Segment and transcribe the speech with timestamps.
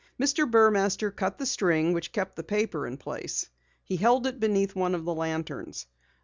[0.19, 0.49] Mr.
[0.49, 3.47] Burmaster cut the string which kept the paper in place.
[3.83, 5.85] He held it beneath one of the lanterns.